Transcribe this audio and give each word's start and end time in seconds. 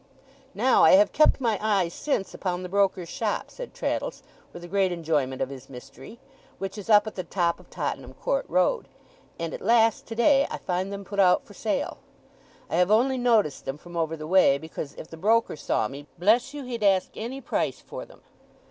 Now, 0.55 0.83
I 0.83 0.93
have 0.93 1.11
kept 1.11 1.39
my 1.39 1.59
eye 1.61 1.87
since, 1.87 2.33
upon 2.33 2.63
the 2.63 2.69
broker's 2.69 3.07
shop,' 3.07 3.51
said 3.51 3.71
Traddles, 3.75 4.23
with 4.51 4.63
a 4.63 4.67
great 4.67 4.91
enjoyment 4.91 5.43
of 5.43 5.51
his 5.51 5.69
mystery, 5.69 6.17
'which 6.57 6.75
is 6.75 6.89
up 6.89 7.05
at 7.05 7.13
the 7.13 7.23
top 7.23 7.59
of 7.59 7.69
Tottenham 7.69 8.15
Court 8.15 8.47
Road, 8.49 8.87
and, 9.37 9.53
at 9.53 9.61
last, 9.61 10.07
today 10.07 10.47
I 10.49 10.57
find 10.57 10.91
them 10.91 11.05
put 11.05 11.19
out 11.19 11.45
for 11.45 11.53
sale. 11.53 11.99
I 12.67 12.77
have 12.77 12.89
only 12.89 13.19
noticed 13.19 13.65
them 13.65 13.77
from 13.77 13.95
over 13.95 14.17
the 14.17 14.25
way, 14.25 14.57
because 14.57 14.95
if 14.95 15.07
the 15.07 15.17
broker 15.17 15.55
saw 15.55 15.87
me, 15.87 16.07
bless 16.17 16.51
you, 16.51 16.63
he'd 16.63 16.81
ask 16.81 17.11
any 17.15 17.39
price 17.39 17.79
for 17.79 18.03
them! 18.03 18.21